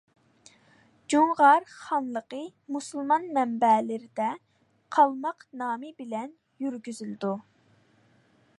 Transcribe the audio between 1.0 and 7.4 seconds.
جۇڭغار خانلىقى مۇسۇلمان مەنبەلىرىدە «قالماق» نامى بىلەن يۈرگۈزۈلىدۇ.